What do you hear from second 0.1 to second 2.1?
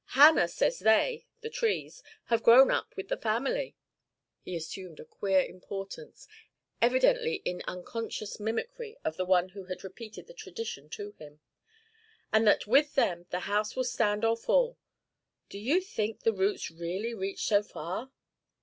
Hannah says they the trees